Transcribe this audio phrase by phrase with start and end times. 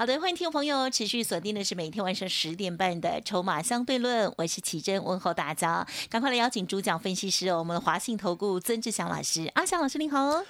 [0.00, 10.42] 好的，欢迎听众朋友持续锁定的是每天晚上十点半的《筹码相对论》，我是奇珍，问候大家，赶快来邀请主讲分析师，我们华信投顾曾志祥老师，阿祥老师您好。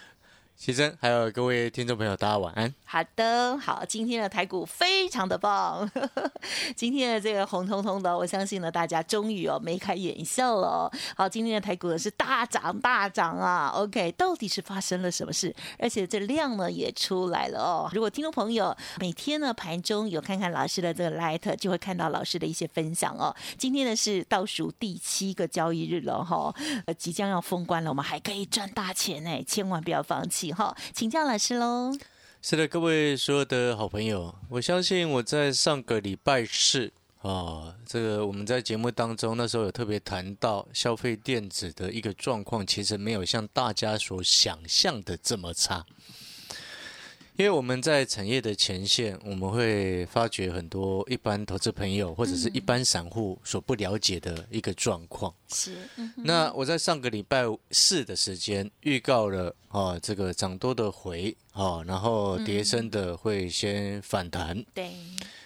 [0.56, 2.74] 奇珍，还有各位听众朋友，大家晚安。
[2.84, 5.90] 好的，好，今天的台股非常的棒，
[6.76, 10.92] 今天的这个红彤彤的，我相信呢，大家终于哦眉开眼笑了哦。
[11.16, 15.54] 好，今天的台股呢是大涨大涨啊，OK，到底是发生了什么事？
[15.78, 17.88] 而且这量呢也出来了哦。
[17.94, 23.34] 如果听众朋友每天呢盘中有看看老师的这个 light，就会看到老师的一些分享哦。
[23.56, 30.39] 今天呢是倒数第七个交易日了哈，呃，即将要封关了，我们还可以赚大钱哎，千万不要放弃。
[30.40, 31.92] 几号，请教老师喽。
[32.40, 45.84] 是的，各位所有的好朋友，我相信我在上个礼拜四啊，这个我们在节目当中那时候有特别谈到消费电子的一个状况，其实没有像大家所想象的这么差。
[47.40, 55.34] 因为我们在产业的前线，我们会发觉很多一般投资朋友或者是一般散户所不了解的一个状况。
[55.48, 55.74] 是，
[56.16, 64.62] 那我在上个礼拜四的时间预告了啊，这个涨多的回啊，然后跌升的会先反弹。
[64.74, 64.90] 对。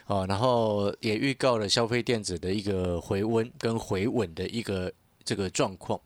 [0.06, 4.92] 啊，然后也预告了消费电子的一个回温跟回稳的一个
[5.24, 6.00] 这个状况。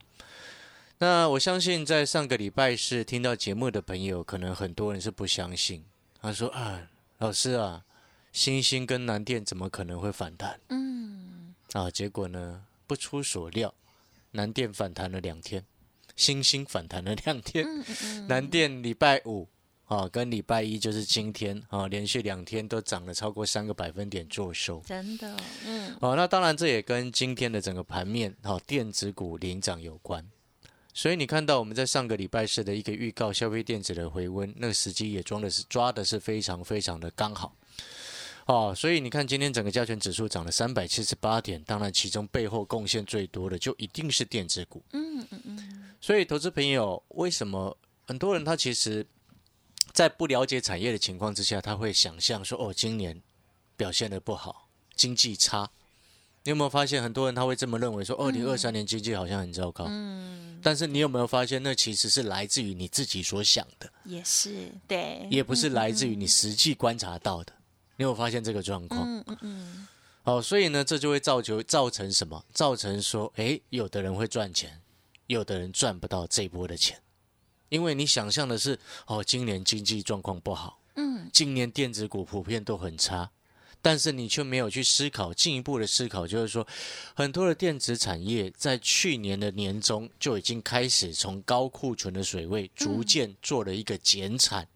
[1.00, 5.84] 那我相信，在上个礼拜是听到节目的朋友，可能很多人是不相信。
[6.20, 7.84] 他说：“啊，老师啊，
[8.32, 13.72] 星星跟南电怎么可能会反弹？”嗯，啊，结果呢，不出所料，
[14.32, 15.64] 南电反弹了两天，
[16.16, 17.64] 星星反弹了两天。
[18.26, 19.48] 南电礼拜五
[19.84, 24.82] 啊，跟礼拜一就是今天啊，连续两天都涨了超过三个百分点做收。
[24.84, 30.28] 真的，嗯，哦，那当然这也跟今天的整个盘面，好，电子股领涨有关。
[30.98, 37.54] 所以你看到我们在上个礼拜四的一个预告，消费电子的回温，那个时机也装的是抓的是非常非常的刚好，
[38.46, 44.82] 哦，所以你看今天整个加权指数涨了三百七十八点，当然其中背后贡献最多的就一定是电子股。
[44.92, 45.84] 嗯嗯嗯。
[46.00, 49.06] 所以投资朋友，为什么很多人他其实，
[49.92, 53.22] 在不了解产业的情况之下，他会想象说，哦，今年
[53.76, 55.70] 表现的不好，经济差。
[56.48, 59.84] 你有没有发现很多人他会这么认为说，二零二三年经济好像很糟糕。
[59.86, 67.52] 嗯，但是你有没有发现，那其实是来自于你自己所想的，也是对，也不是来自于你实际观察到的。
[67.96, 69.02] 你有发现这个状况？
[69.02, 69.88] 嗯嗯嗯。
[70.22, 72.42] 好，所以呢，这就会造就造成什么？
[72.54, 74.80] 造成说，哎，有的人会赚钱，
[75.26, 76.98] 有的人赚不到这波的钱，
[77.68, 83.32] 因为你想象的是，哦，今年经济状况不好，嗯，今年电子股普遍都很差。
[83.80, 86.66] 但是你却没有去思考进一步的思考，就是说，
[87.14, 94.66] 很多的电子产业在去年的年中就已经开始从高库存的水位逐渐做了一个减产，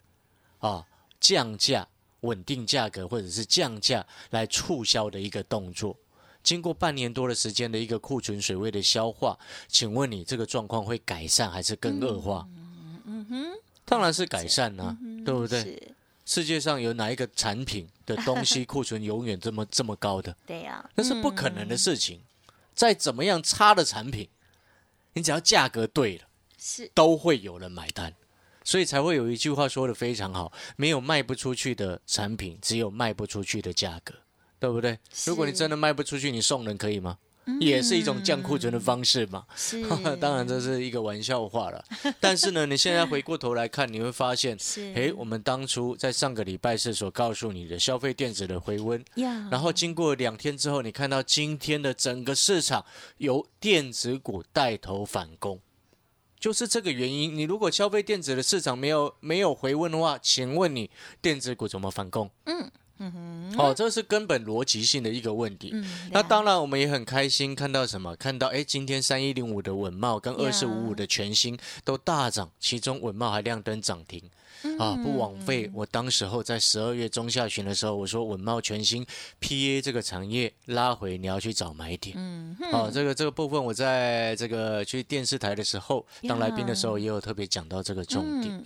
[0.60, 0.86] 啊，
[1.20, 1.86] 降价、
[2.20, 5.96] 稳定价格或者是降价来促销的一个动作。
[6.42, 12.46] 经过半年多的时间的一个库存水位的消化，请问你这个状况会改善还是更恶化？
[13.04, 13.46] 嗯哼，
[13.84, 15.92] 当然是改善啦，对不对？
[16.32, 20.34] 世界上有哪一个产品的东西库存永远这么这么高的？
[20.46, 22.22] 对呀，那是不可能的事情。
[22.74, 24.30] 再怎么样差的产品，
[25.12, 26.24] 你只要价格对了，
[26.56, 28.14] 是都会有人买单。
[28.64, 34.14] 所以才会有一句话说的非常好：没有卖不出去的产品，只有卖不出去的价格，
[34.58, 34.98] 对不对？
[35.26, 37.18] 如果你真的卖不出去，你送人可以吗？
[37.60, 39.44] 也是一种降库存的方式嘛，
[40.20, 41.84] 当然这是一个玩笑话了。
[42.20, 44.56] 但是呢，你现在回过头来看，你会发现，
[44.94, 49.04] 哎，我们当初在上个礼拜是所告诉你的消费电子的回温，
[49.50, 52.84] 然后经过两天之后，你看到今天的整个市场
[53.18, 55.60] 由电子股带头反攻，
[56.38, 57.34] 就是这个原因。
[57.34, 60.90] 你如果消费电子的市场没有没有回温的话，请问你
[61.20, 62.30] 电子股怎么反攻？
[62.44, 62.70] 嗯。
[63.04, 65.70] 嗯哼，哦，这是根本逻辑性的一个问题。
[65.72, 68.14] 嗯，那当然，我们也很开心看到什么？
[68.14, 74.22] 看到哎，今天三一零五的稳茂跟二四五五的全新都大涨，其中稳茂还亮灯涨停。
[74.78, 79.04] 啊，不枉费我当时候在十二月中下旬的时候，我说稳茂全新
[79.40, 82.14] PA 这个产业拉回，你要去找买点。
[82.16, 88.64] 嗯，好，这个这个部分我在这个去电视台的时候当来宾的时候，也有特别讲到这个重点。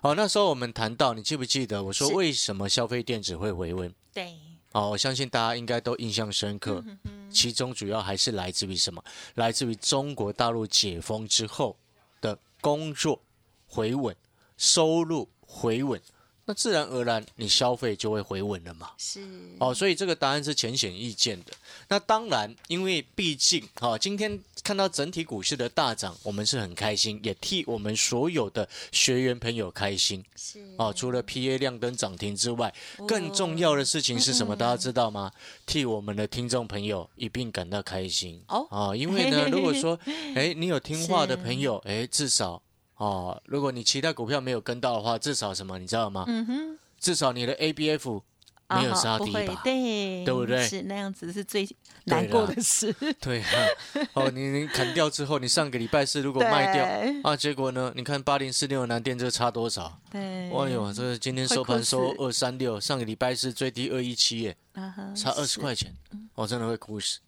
[0.00, 3.92] 好，那时候我们谈到，你记不记得我说为什么消费电子会回温？
[4.12, 4.34] 对，
[4.72, 6.84] 哦，我相信大家应该都印象深刻。
[7.30, 9.02] 其中主要还是来自于什么？
[9.34, 11.76] 来自于中国大陆解封之后
[12.20, 12.38] 的。
[12.64, 13.20] 工作
[13.66, 14.16] 回稳，
[14.56, 16.00] 收入回稳，
[16.46, 18.90] 那自然而然你消费就会回稳了嘛。
[18.98, 19.20] 是
[19.58, 21.52] 哦，所以这个答案是浅显易见的。
[21.88, 30.92] 那当然，因为毕竟哈、哦，今天看到整体股市的大涨，我们是很开心，也替我们所有的学员朋友开心是哦。
[30.94, 32.72] 除了 PA 亮灯涨停之外，
[33.06, 34.56] 更重要的事情是什么？
[34.56, 35.30] 大家知道吗？
[35.66, 38.96] 替我们的听众朋友一并感到开心哦哦。
[38.96, 39.98] 因为呢，如果说
[40.34, 42.62] 哎，你有听话的朋友，哎，至少
[42.96, 45.78] 哦，如果你其他股票没有跟到的话，至少什么？
[45.78, 46.24] 你知道吗？
[46.28, 48.22] 嗯哼，至少你的 ABF
[48.68, 49.60] 没有啊杀低吧？
[49.62, 51.68] 对对不对是那样子是最
[52.04, 52.94] 难过的事。
[53.20, 53.66] 对啊，
[54.14, 56.84] 哦，你你砍掉之后，你上个礼拜四如果卖掉
[57.24, 57.92] 啊，结果呢？
[57.94, 60.00] 你看八零四六南电这个差多少？
[60.10, 60.20] 对，
[60.50, 65.94] 哎呦，这个今天收盘收二三六，上个礼拜是最低二一七耶，啊差二十是块钱，
[66.34, 67.18] 我真的会哭死。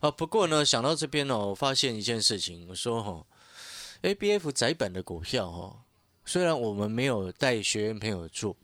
[0.00, 3.24] 啊，不过呢，想到这边哦，我发现一件事情，我说哈、
[4.02, 5.78] a b f 窄本的股票哦、
[6.24, 8.56] 虽然我们没有带学员朋友做，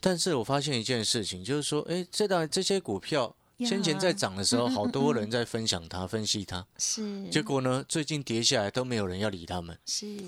[0.00, 7.28] 但是我发现一件事情，就是说，哎，这档这些股票先前在涨的时候，好多人在分享它、分析它，是。
[7.30, 9.78] 结果呢，最近跌下来都没有人要理他们。
[9.86, 10.18] 是。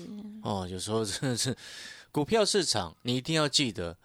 [0.43, 1.55] 哦，有时候真的是
[2.11, 3.97] 股票市场，你一定要记得，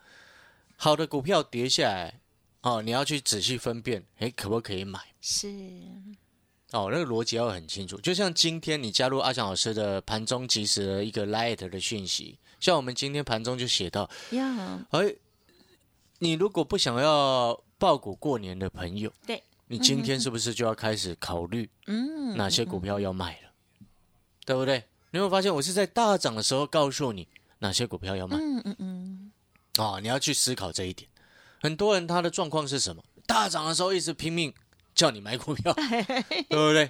[0.76, 2.20] 好的股票跌下来，
[2.62, 5.00] 哦，你要去仔细分辨，哎，可不可以买？
[5.20, 5.48] 是
[6.72, 8.00] 哦，那个逻辑要很清楚。
[8.00, 15.14] 就像今天你加入阿强老师的盘中即时的一个 Light 的讯息，像我们今天盘中就写到，呀，哎，
[16.19, 23.50] 你如果不想要爆股过年的朋友，对，你今天是不是就要开始考虑嗯，哪些股票要卖了？
[24.46, 24.84] 对不对？
[25.10, 27.28] 你有发现我是在大涨的时候告诉你
[27.58, 28.38] 哪些股票要卖。
[28.38, 29.32] 嗯嗯嗯，
[29.76, 31.08] 哦，你要去思考这一点。
[31.60, 33.04] 很多人他的状况是什么？
[33.26, 34.52] 大涨的时候一直拼命
[34.94, 36.88] 叫你买股票， 对不对？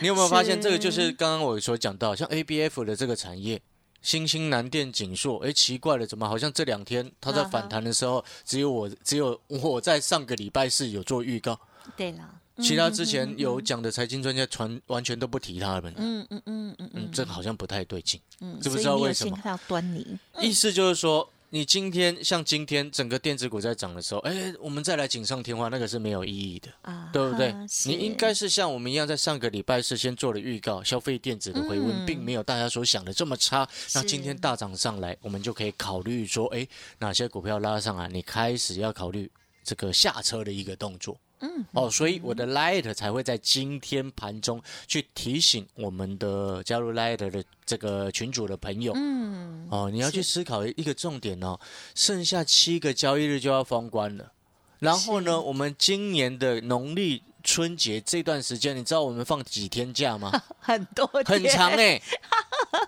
[0.00, 3.60] 你有没有发现是这个就是刚刚我所讲到，像 ABF 的这个产业，
[4.02, 11.58] 新兴南电、景硕，哎，奇怪了，怎么好像这两天它在反弹的时候，只有我只有我在上个礼拜四有做预告，
[11.96, 12.28] 对了，
[12.60, 15.92] 其他之前有讲的财经专家传完全都不提他们。
[15.96, 18.20] 嗯嗯嗯嗯嗯，这好像不太对劲。
[18.40, 20.18] 嗯，知不知道为什么先看到端倪？
[20.40, 27.54] 意思就是说，你今天像今天整个电子股在涨的时候，哎，我们再来锦上添花，那个是没有意义的，啊，对不对？
[27.86, 33.66] 你应该是像我们一样，在上个礼拜事先做了预告，消费电子的回温嗯并没有大家所想的这么差。
[33.94, 36.68] 那今天大涨上来，我们就可以考虑说，哎，
[36.98, 39.30] 哪些股票拉上来，你开始要考虑
[39.64, 41.18] 这个下车的一个动作。
[41.40, 51.58] 嗯，哦，所以我的 Light 才会在今天盘中去提醒我们的加入 Light 的这个群主的朋友，嗯，哦，你要去思考一个重点哦，
[51.94, 54.32] 剩下七个交易日就要封关了。
[54.80, 60.30] 然后呢，我们今年的农历春节这段时间，你知道我们放几天假吗？
[60.58, 62.00] 很多很天长哎、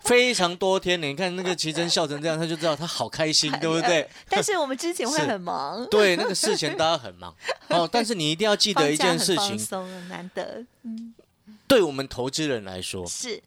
[0.02, 1.06] 非常多天呢。
[1.06, 4.08] 你看那个奇珍笑成这样，他就知道他好开心，对不对？
[4.28, 7.34] 但是我们之前会很忙， 对，那个事前大家很忙。
[7.68, 10.64] 哦，但是你一定要记得一件事情，放松难得。
[11.66, 13.42] 对我们投资人来说是。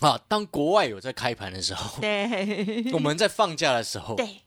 [0.00, 2.90] 啊，当国外有在开盘的时候，对。
[2.92, 4.42] 我们在放假的时候，对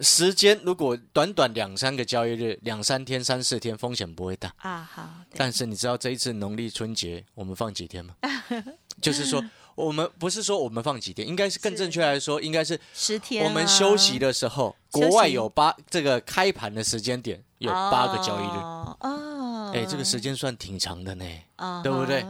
[0.00, 4.52] 时间如果短短两三个交易日，两三天、三四天，风险不会大。
[4.58, 8.14] 啊，好，但是你知道这一次农历春节我们放几天吗？
[9.00, 9.42] 就是说，
[9.74, 21.24] 我们不是说我们放几天，应该是更正确来说，应该是十天啊，我们休息的时候，国外有八这个开盘的时间点有八个交易日，哦，哦哎，这个时间算挺长的呢。
[21.56, 22.24] 啊对不对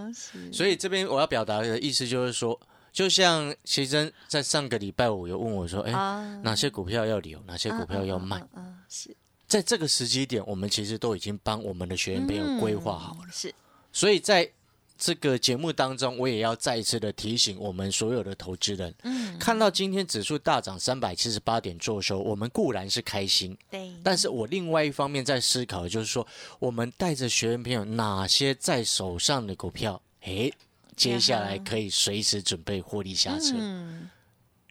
[0.53, 2.61] 所以这边我要表达的意思就是说，
[2.93, 8.43] 就像奇珍在上个礼拜五有问我说，哎，啊哪些股票要留，哪些股票要卖？
[8.89, 9.15] 是
[9.47, 13.21] 在这个时机点，我们其实都已经帮我们的学员朋友规划好了。
[13.25, 13.55] 嗯是
[13.93, 14.49] 所以在
[14.97, 26.25] 这个节目当中，我也要再一次的提醒我们所有的投资人，嗯看到今天指数大涨三百七十八点做收，我们固然是开心，对，但是我另外一方面在思考，就是说，
[26.59, 30.53] 我们带着学员朋友哪些在手上的股票，诶，
[31.01, 33.55] 接下来可以随时准备获利下车。
[33.57, 34.11] 嗯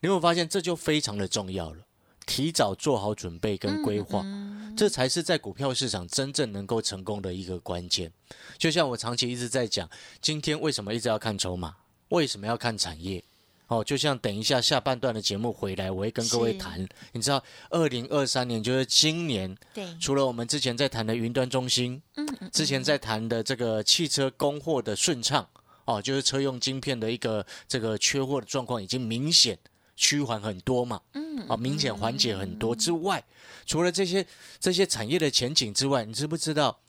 [0.02, 1.78] 你有没有发现这就非常的重要了？
[2.26, 8.10] 提早做好准备跟规划，嗯这才是在股票市场真正能够成功的一个关键。
[8.58, 9.90] 就像我长期一直在讲，
[10.22, 11.76] 今天为什么一直要看筹码，
[12.10, 13.22] 为什么要看产业？
[13.68, 16.88] 哦，就像等一下下半段的节目回来，我会跟各位谈。
[17.12, 25.48] 你知道，二零二三年就是今年，对，除了我们之前在谈的云端中心，嗯嗯之前在谈的这个汽车供货的顺畅，
[25.90, 29.58] 哦，就是车用晶片的一个这个缺货的状况已经明显
[29.96, 33.24] 趋缓很多嘛，嗯啊，明显缓解很多之外，
[33.66, 34.26] 除了这些
[34.60, 36.80] 这些产业的前景之外，你知不知道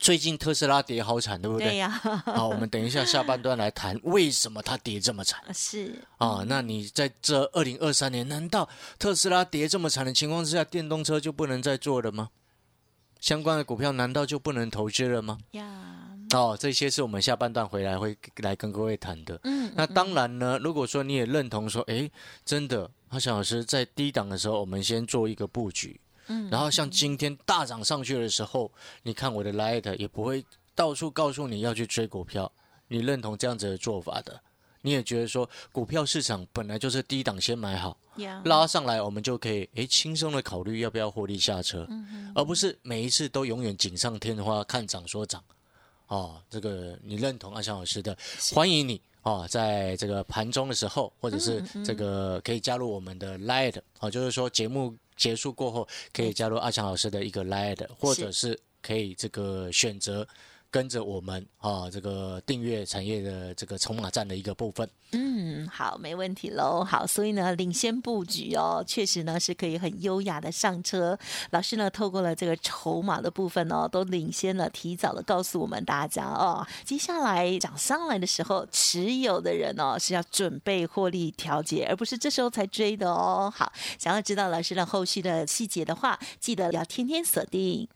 [0.00, 1.70] 最近特斯拉跌好惨，对不对？
[1.70, 1.88] 对呀，
[2.24, 6.44] 好，我们等一下下半段来谈 为什么它跌这么惨是啊？
[6.46, 12.30] 那你在这二零二三年，难道特斯拉跌这么惨的情况之下，电动车就不能再做了吗？
[13.20, 15.38] 相关的股票难道就不能投资了吗？
[15.52, 16.01] 呀，
[16.32, 19.38] 哦，这些是我们下半段回来会来跟各位谈的。
[19.44, 22.10] 嗯，那当然呢，如果说你也认同说，诶，
[22.44, 28.70] 真的，阿翔老师在低档的时候，我们先做一个布局，嗯然后像今天大涨上去的时候，
[29.02, 32.50] 你看我的 Light 也不会到处告诉你要去追股票，
[32.88, 34.40] 你认同这样子的做法的，
[34.80, 41.86] 你也觉得说股票市场本来就是低档先买好，呀，拉上来我们就可以诶轻松的考虑要不要获利下车，
[42.34, 45.42] 而不是每一次都永远锦上添花，看涨说涨。
[46.12, 48.14] 哦，这个你认同阿强老师的，
[48.52, 60.28] 欢迎你哦，在这个盘中的时候，或者是这个可以加入我们的 Light 哦，就是说节目结束过后可以加入阿强老师的一个 Light，或者是可以这个选择
[60.72, 64.88] 跟着我们啊这个订阅产业的这个筹码站的一个部分。
[65.12, 66.82] 嗯，好，没问题喽。
[66.82, 71.18] 好，所以呢，领先布局哦，确实呢是可以很优雅的上车。
[71.50, 83.52] 老师呢，透过了这个筹码的部分哦，都领先了，提早的告诉我们大家哦，接下来涨上来的时候，持有的人哦是要准备获利调节，而不是这时候才追的哦。
[83.54, 87.86] 好，想要知道老师的后续的细节的话，记得要天天锁定。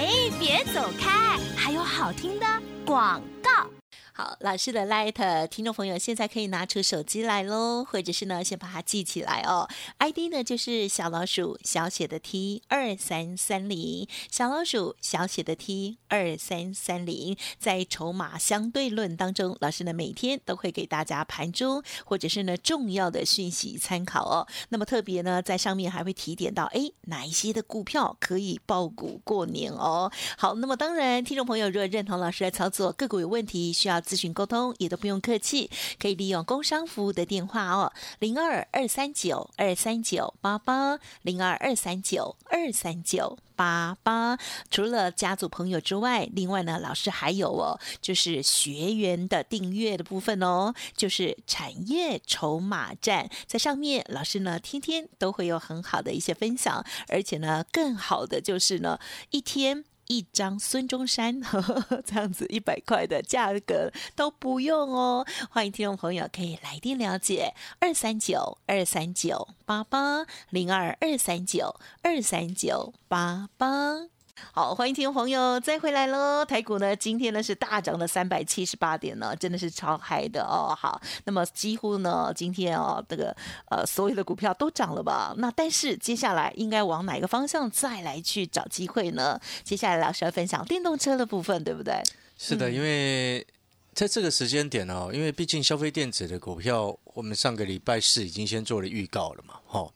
[0.00, 2.46] 哎，别走开，还有好听的
[2.86, 3.79] 广告。
[4.20, 9.66] 好，老师的 Light 听众朋友现在可以拿出手机来喽，或者是呢先把它记起来哦。
[9.96, 17.34] ID 呢就是小老鼠小写的 T 二三三零，小老鼠小写的 T 二三三零。
[17.58, 24.46] 在筹码相对论当中，老师呢每天都会给大家盘中或者是呢重要的讯息参考哦。
[24.68, 30.12] 那么特别呢在上面还会提点到，哎哪一些的股票可以爆股过年哦。
[30.36, 33.98] 好，那么当然听众朋友如果认同老师的操作，个股有问题需要。
[34.10, 44.36] 咨询沟通也都不用客气，可以利用工商服务的电话哦，零二二三九二三九八八，零二二三九二三九八八。
[44.68, 58.98] 除了家族朋友之外，另外呢，老师还有哦，就是学员的订阅的部分哦，就是产业筹码站，在上面老师呢天天都会有很好的一些分享，而且呢，更好的就是呢，
[59.30, 59.84] 一天。
[60.10, 74.08] 一张孙中山呵 呵这样子一百块的价格都不用哦，欢迎听众朋友可以来电了解二三九二三九八八零二二三九二三九八八。
[74.52, 76.44] 好，欢迎听众朋友再回来喽！
[76.44, 80.74] 台股呢，今天呢是大涨了三百七十八点呢，真的是超嗨的哦。
[80.76, 83.34] 好，那么几乎呢，今天哦，这个
[83.70, 85.34] 呃所有的股票都涨了吧？
[85.38, 89.40] 那但是接下来应该往哪个方向再来去找机会呢？
[89.62, 92.02] 接下来老师要分享电动车的部分，对不对？
[92.36, 93.46] 是的，因为
[93.92, 99.88] 在这个时间点哦，因为毕竟消费电子的股票，我们上个礼拜四已经先做了预告了嘛，哈。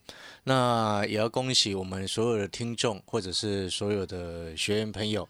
[0.45, 5.29] 那也要恭喜我们所有的听众，或者是所有的学员朋友，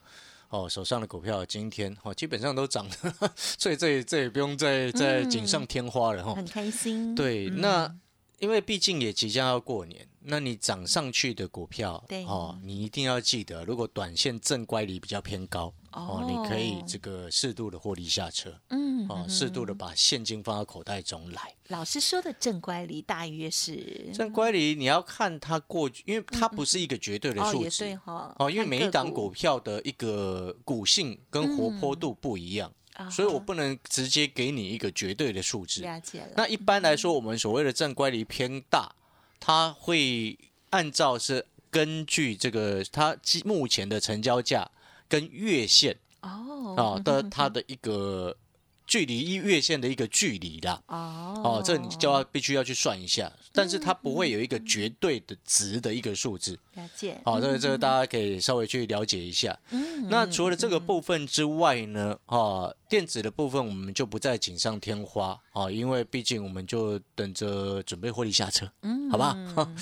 [0.51, 6.35] 哦，手上的股票今天哦基本上都涨了， 所以这也这也不用再再锦上添花了哈。
[6.35, 7.15] 很开心。
[7.15, 7.97] 对，嗯那
[8.41, 21.55] 因为毕竟也即将要过年，那你涨上去的股票，对哦，你一定要记得，如果短线正乖离比较偏高，哦，你可以这个适度的获利下车，嗯哦，适度的把现金放到口袋中来。
[21.69, 35.81] 老师说的正乖离大约是正乖离你要看它过去，因为它不是一个绝对的数值对哈哦，因为每一档股股票的一个股性跟活泼度不一样，啊所以我不能直接给你一个绝对的数字。
[35.83, 36.33] 了解了。
[36.37, 38.95] 那一般来说，我们所谓的正乖离偏大，
[39.39, 40.37] 它会
[40.71, 44.71] 按照是根据这个它基目前的成交价
[45.09, 46.75] 跟月线哦。
[46.77, 48.37] 啊的它的一个
[48.87, 50.83] 距离一月线的一个距离啦。
[50.87, 56.59] 哦哦，这你就要必须要去算一下，但是它不会有一个绝对的值的一个数字。
[56.75, 57.21] 了解。
[57.25, 59.59] 好、这个这个大家可以稍微去了解一下。
[59.71, 69.37] 嗯那除了这个部分之外呢，啊，电子的部分我们就不再锦上添花啊，因为毕竟我们就等着准备获利下车，嗯好吧？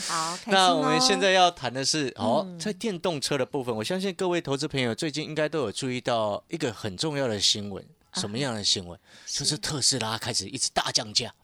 [0.07, 7.85] 好，那我们哦现在要谈的是哦，嗯在电动车的部分，我相信各位投资朋友最近应该都有注意到一个很重要的新闻。
[8.15, 8.99] 什么样的新闻？
[9.27, 11.35] 就是特斯拉开始一直大降价。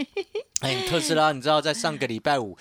[0.60, 2.56] 哎，特斯拉，你知道在上个礼拜五，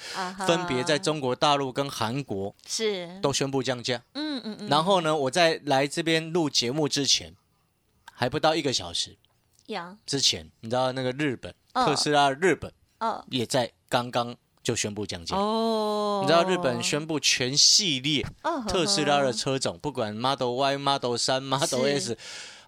[0.45, 4.01] 分别在中国大陆跟韩国是都宣布降价。
[4.13, 7.35] 嗯嗯嗯，然后呢，我在来这边录节目之前，
[8.11, 9.17] 还不到一个小时
[9.65, 15.35] 呀之前，你知道那个日本嗯特斯拉日本哦也在刚刚就宣布降价。
[15.35, 22.15] 哦，你知道日本宣布全系列哦特斯拉的车种，不管 Model Y、Model 三、Model S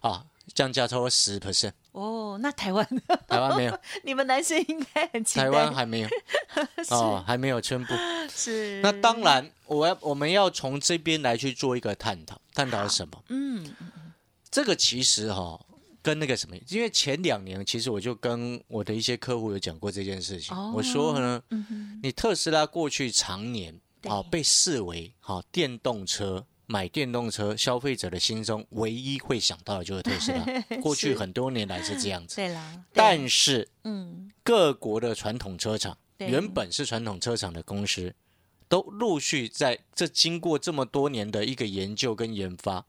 [0.00, 1.72] 啊，降价超过十 percent。
[1.92, 2.86] 哦，那台湾
[3.26, 6.08] 台湾没有， 你们男生应该很期待，台湾还没有
[6.90, 7.94] 哦，还没有宣布。
[8.32, 13.22] 是那当然，我要我们要从这边来去做一个探讨，探讨什么？
[13.28, 13.74] 嗯
[14.50, 15.58] 这个其实哈、
[16.02, 20.56] 跟那个什么，因为前两年其实我就跟我的一些客户有讲过这件事情。
[20.56, 26.44] 哦我说呢，嗯你特斯拉过去常年对啊被视为好电动车。
[26.70, 30.44] 买电动车，消费者的心中唯一会想到的就是特斯拉。
[30.80, 32.56] 过去很多年来是这样子，对
[32.94, 34.30] 但是嗯。
[34.42, 38.14] 各国的传统车厂，原本是传统车厂的公司，
[38.68, 42.84] 都陆续在这经过这么多年的一个研究跟研发，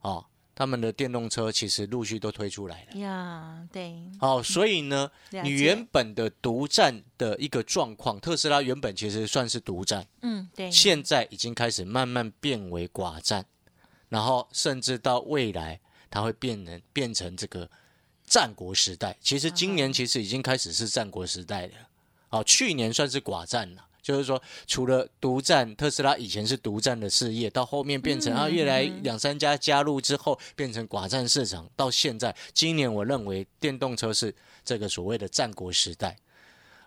[0.00, 0.26] 哦，
[0.60, 3.00] 他们的电动车其实陆续都推出来了。
[3.00, 5.10] 呀，对，哦，所以呢，
[5.42, 13.46] 你原本的独占的一个状况，特斯拉原本其实算是独占，嗯对，现在已经开始慢慢变为寡占，
[14.10, 17.70] 然后甚至到未来，它会变成变成这个
[18.26, 19.16] 战国时代。
[19.22, 21.72] 其实今年其实已经开始是战国时代了。
[22.28, 23.86] 哦，去年算是寡占了。
[24.02, 36.16] 就是说，除了独占特斯拉以前是独占的事业，到后面变成、啊，越来两三家加入之后，变成寡占市场，到现在今年我认为电动车是这个所谓的战国时代。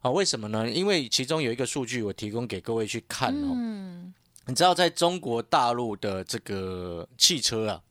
[0.01, 0.69] 啊，为什么呢？
[0.69, 3.53] 因为其中有一个数据我提供给各位去看哦。
[3.55, 4.13] 嗯
[4.45, 7.81] 你知道在中国大陆的这个汽车啊，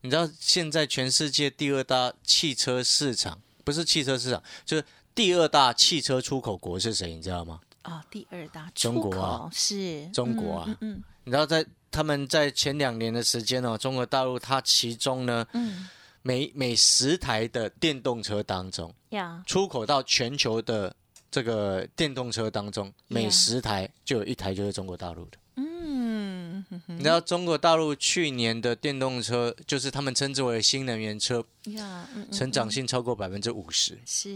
[0.00, 4.82] 你知道现在全世界第二大汽车市场不是汽车市场，就是
[5.14, 7.14] 第二大汽车出口国是谁？
[7.14, 7.60] 你知道吗？
[7.84, 15.88] 哦，第二大中国啊是中国啊嗯嗯你知道在他们在前两年的时间哦，中国大陆它其中呢，嗯。
[16.24, 20.94] 每每十台的电动车当中，呀，出口到全球的
[21.32, 25.38] 这个电动车当中，每十台就有一台就是中国大陆的。
[25.56, 33.98] 嗯你知道中国大陆去年的电动车，就是他们称之为新能源车，呀，嗯嗯成长性超过百分之五十。
[34.06, 34.28] 是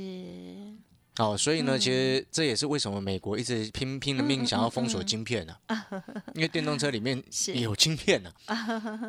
[1.19, 1.81] 哦，所以呢，嗯。
[1.81, 5.57] 其实这也是为什么美国一直拼拼了命想要封锁晶片呢、
[6.35, 7.55] 因为电动车里面 是。
[7.55, 8.33] 有晶片 呢、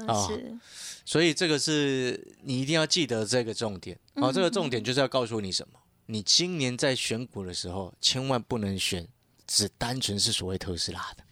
[0.07, 0.57] 哦是
[1.05, 3.97] 所以这个是你一定要记得这个重点。
[4.15, 5.79] 哦，这个重点就是要告诉你什么？
[6.07, 9.07] 你今年在选股的时候，千万不能选
[9.45, 11.23] 只单纯是所谓特斯拉的。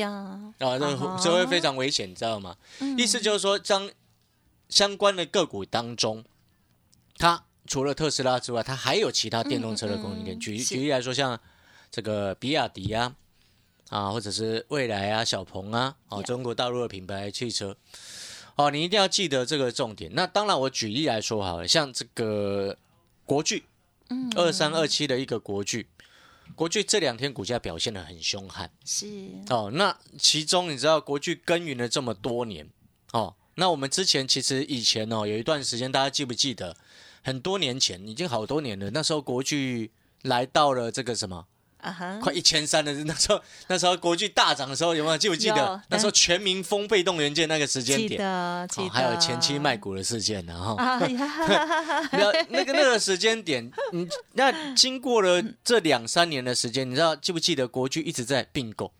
[0.00, 0.10] 呀，
[0.58, 2.56] 啊，这这会非常危险，你知道吗？
[2.98, 3.90] 意思就是说，将
[4.68, 6.24] 相关的个股当中，
[7.16, 10.38] 它除了特斯拉之外，它还有其他电动车的供应链。
[10.38, 11.38] 举举例来说，像
[11.90, 13.14] 这个比亚迪啊，
[13.88, 17.76] 啊，或者是蔚来啊、小鹏啊，哦中国大陆的品牌汽车。
[18.56, 20.10] 哦，你一定要记得这个重点。
[20.14, 22.76] 那当然，我举例来说好了，像这个
[23.24, 23.64] 国巨，
[24.10, 25.86] 嗯二三二七的一个国巨，
[26.54, 28.70] 国巨这两天股价表现的很凶悍。
[28.84, 29.06] 是
[29.48, 32.68] 哦，那其中你知道国巨耕耘了这么多年，
[33.12, 36.76] 哦，那我们之前其实以前哦有一段时间，大家记不记得？
[37.22, 38.90] 很多年前，已经好多年了。
[38.90, 39.90] 那时候国巨
[40.22, 41.46] 来到了这个什么，
[41.78, 45.82] 啊哈，快一千三了那时候， 那时候国巨大涨的时候，有没有记不记得？
[45.88, 50.74] 那时候全民封被动元件那个时间记点，得记得，哦，还有前期卖股的事件呢，哈。
[50.82, 58.92] 啊呀，那 那个那个时间点，嗯，那经过了这两三年的时间，你知道记不记得国巨一直在并购，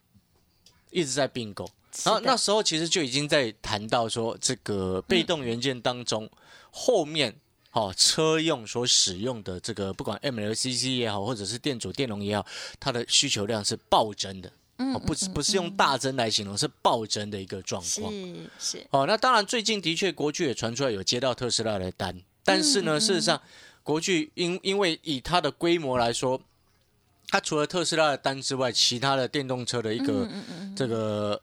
[0.91, 1.69] 一直在并购，
[2.05, 6.31] 然后那时候其实就已经在谈到说，这个被动元件当中、
[6.71, 7.35] 后面。
[7.73, 12.47] 哦，车用所使用的这个，不管 MLCC 也好，或者是电阻电容也好，
[12.79, 14.53] 它的需求量是暴增的。
[14.79, 18.13] 嗯哦，不是不是用大增来形容，是暴增的一个状况。
[18.13, 23.41] 是是，哦，那当然，最近的确国巨也传出来有接到特斯拉的单，但是呢，事实上，
[23.83, 26.41] 国巨因因为以它的规模来说，
[27.29, 30.29] 它除了特斯拉的单之外，其他的电动车的一个、
[30.75, 31.41] 这个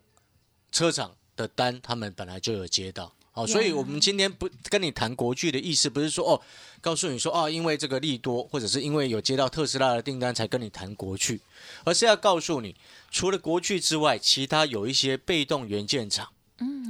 [0.72, 3.14] 车厂的单，他们本来就有接到。
[3.40, 6.42] 哦，所以我们今天不跟你谈国巨的意思，不是说哦，
[6.82, 11.40] 告诉你说哦，因为这个利多，或者是因为有接到特斯拉的订单才跟你谈国巨，
[11.84, 12.76] 而是要告诉你，
[13.10, 16.30] 除了国巨之外，其他有一些被动元件厂，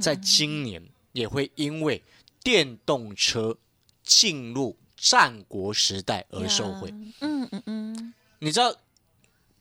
[0.00, 0.82] 在今年
[1.12, 2.02] 也会因为
[2.42, 3.56] 电动车
[4.02, 6.90] 进入战国时代而受惠。
[7.20, 8.74] 嗯嗯嗯，你知道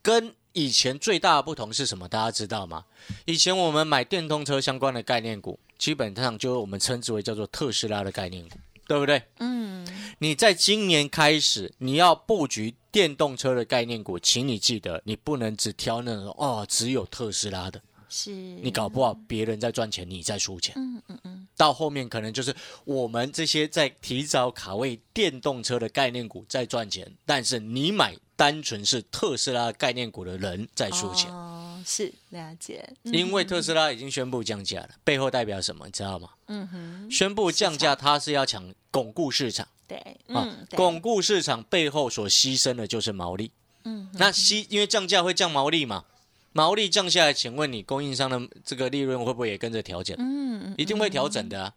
[0.01, 2.07] 跟以前最大的不同是什么？
[2.07, 2.85] 大家知道吗？
[3.25, 8.57] 以前我们买电动车相关的概念股，基本上就是我们称之为叫做特斯拉的概念股，
[8.87, 9.21] 对不对？
[9.37, 20.73] 嗯，你在今年开始，你要布局电动车的概念股，请你记得，你不能只挑那种哦只有特斯拉的，是你搞不好别人在赚钱，你在输钱。
[20.75, 36.29] 嗯嗯嗯，到后面可能就是我们这些在提早卡位电动车的概念股在赚钱，但是你买单纯是特斯拉概念股的人在输钱，哦，是了解，嗯因为特斯拉已经宣布降价了，背后代表什么，你知道吗？
[36.47, 39.97] 嗯哼，宣布降价，它是要抢巩固市场对，
[40.27, 43.51] 啊巩固市场背后所牺牲的就是毛利。
[43.83, 46.05] 嗯，那吸因为降价会降毛利嘛，
[46.53, 50.15] 毛利降下来，请问你供应商的这个利润会不会也跟着调整？
[50.17, 51.73] 嗯嗯一定会调整的啊。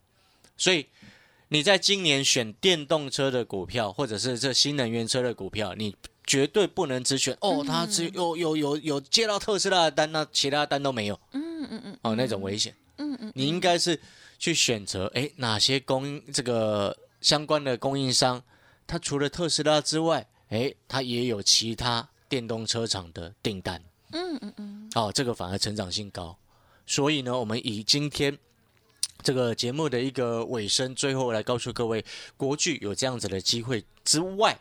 [0.57, 0.87] 所以
[1.49, 12.75] 你在今年选电动车的股票，或者是这新能源车的股票，你绝对不能只选哦，他只有有有有接到特斯拉的单，那其他单都没有嗯嗯嗯哦，那种危险。
[12.99, 13.99] 嗯嗯，你应该是
[14.39, 18.43] 去选择，哎，哪些供应这个相关的供应商，
[18.87, 23.83] 它除了特斯拉之外，哎，它也有其他电动车厂的订单。
[24.13, 26.37] 嗯嗯嗯，哦，这个反而成长性高。
[26.87, 28.37] 所以呢，我们以今天
[29.23, 32.05] 这个节目的一个尾声，最后来告诉各位，
[32.37, 34.61] 国巨有这样子的机会之外，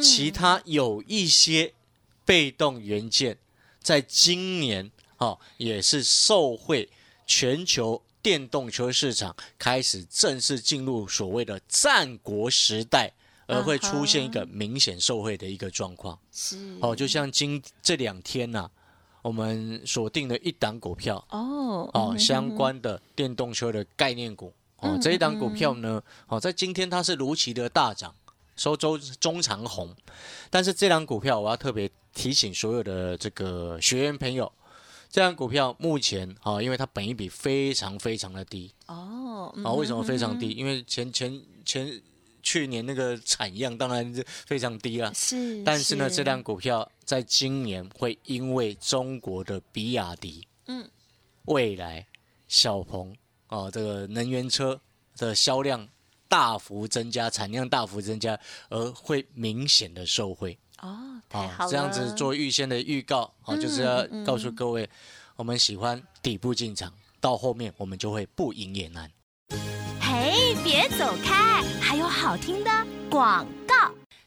[0.00, 1.74] 其他有一些
[2.24, 3.36] 被动元件，
[3.80, 6.88] 在今年哦也是受惠
[7.26, 13.12] 全球电动车市场开始正式进入所谓的战国时代，
[13.46, 16.18] 而会出现一个明显受惠的一个状况。
[16.32, 16.78] 是。
[16.80, 18.70] 哦，就像今这两天呐、
[19.22, 28.14] 我们锁定了一档股票哦哦，相关的电动车的概念股哦，这一档股票呢，哦，在今天它是如期的大涨，
[28.56, 29.94] 收周中长红，
[30.50, 34.50] 但是这档股票我要特别提醒所有的这个学员朋友，
[35.10, 38.72] 这档股票目前啊、哦，因为它本益比非常非常的低。
[38.86, 40.50] 哦啊、为什么非常低？
[40.50, 42.00] 因为前前前
[42.42, 50.88] 去年那个产量当然是非常低了，是，但是呢，这辆股票在今年会因为中国的比亚迪、嗯，
[51.44, 52.06] 未来、
[52.48, 53.14] 小鹏
[53.48, 54.80] 哦，这个能源车
[55.16, 55.88] 的销量
[56.32, 58.40] 大幅增加，产量大幅增加，
[58.70, 64.88] 而会明显的受惠哦，太好这样子做预先的预告啊，就是要嗯告诉各位，
[65.36, 66.90] 我们喜欢底部进场，
[67.20, 69.10] 到后面我们就会不赢也难。
[70.00, 72.70] 嘿，别走开，还有好听的
[73.10, 73.61] 广告。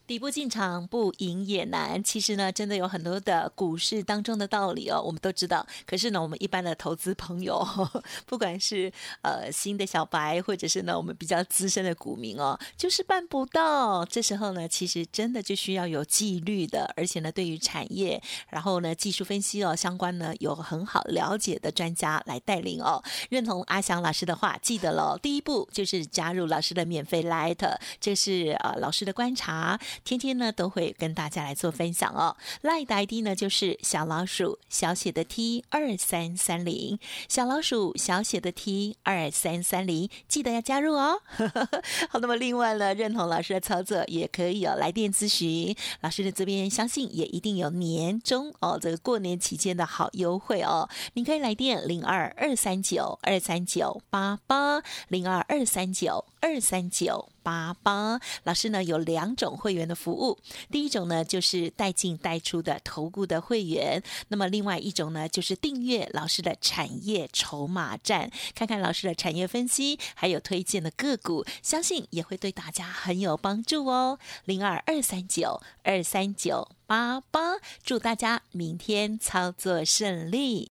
[0.08, 2.04] 底部进场不赢也难。
[2.04, 5.66] 其实呢，真的有很多的股市当中的道理哦，我们都知道。
[5.86, 7.66] 可是呢，我们一般的投资朋友，
[8.26, 8.92] 不管是
[9.22, 14.06] 呃新的小白，或者是呢我们比较资深的股民哦，就是办不到。
[14.06, 23.04] 这时候呢，其实真的就需要有纪律的，而且呢，对于产业，然后呢技术分析哦相关呢有很好了解的专家来带领哦。
[23.30, 29.80] 认同阿翔老师的话，记得喽，第一步就是加入老师的免费 Light，这是呃老师的观察。
[30.04, 32.36] 天天呢都会跟大家来做分享哦。
[32.62, 41.22] 赖的 ID 呢就是小老鼠小写的 T 二三三零，小老鼠小写的 T 二三三零，记得要加入哦。
[42.10, 50.90] 好，那么另外呢，认同老师的操作也可以有来电咨询，老师的这边相信也一定有年终哦，这个过年期间的好优惠哦。
[51.14, 57.30] 你可以来电零二二三九二三九八八零二二三九二三九。
[57.46, 60.40] 八八老师呢有两种会员的服务，
[60.72, 74.18] 第一种呢就是带进带出的投顾的会员，那么另外一种呢就是订阅老师的产业筹码站，看看老师的产业分析，还有推荐的个股，相信也会对大家很有帮助哦。
[74.46, 80.75] 零二二三九二三九八八，祝大家明天操作顺利。